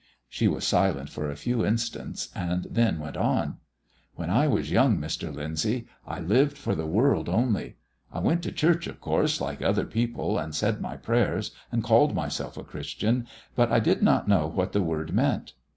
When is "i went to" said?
8.11-8.51